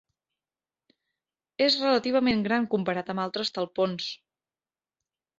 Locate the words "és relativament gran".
1.65-2.65